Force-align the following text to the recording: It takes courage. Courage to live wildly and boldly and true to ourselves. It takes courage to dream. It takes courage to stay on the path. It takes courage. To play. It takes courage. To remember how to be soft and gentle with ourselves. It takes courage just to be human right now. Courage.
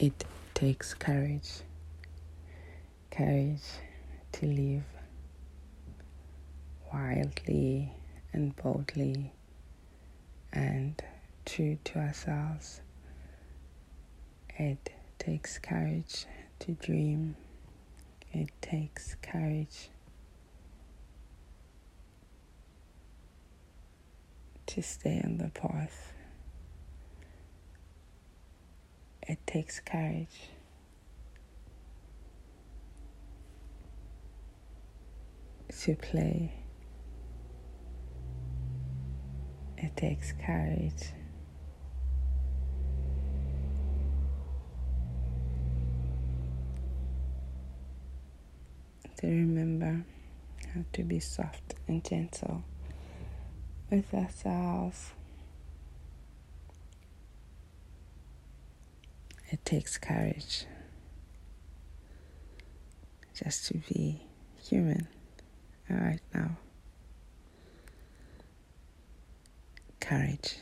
It 0.00 0.24
takes 0.54 0.94
courage. 0.94 1.60
Courage 3.10 3.60
to 4.32 4.46
live 4.46 4.84
wildly 6.90 7.92
and 8.32 8.56
boldly 8.56 9.30
and 10.54 11.02
true 11.44 11.76
to 11.84 11.98
ourselves. 11.98 12.80
It 14.58 14.88
takes 15.18 15.58
courage 15.58 16.24
to 16.60 16.72
dream. 16.72 17.36
It 18.32 18.48
takes 18.62 19.16
courage 19.20 19.90
to 24.64 24.82
stay 24.82 25.20
on 25.22 25.36
the 25.36 25.50
path. 25.50 26.09
It 29.30 29.38
takes 29.46 29.78
courage. 29.78 30.50
To 35.82 35.94
play. 35.94 36.52
It 39.78 39.96
takes 39.96 40.32
courage. 40.32 41.12
To 49.18 49.26
remember 49.28 50.04
how 50.74 50.80
to 50.92 51.04
be 51.04 51.20
soft 51.20 51.76
and 51.86 52.04
gentle 52.04 52.64
with 53.92 54.12
ourselves. 54.12 55.12
It 59.50 59.64
takes 59.64 59.98
courage 59.98 60.64
just 63.34 63.66
to 63.66 63.74
be 63.92 64.22
human 64.62 65.08
right 65.88 66.20
now. 66.32 66.56
Courage. 69.98 70.56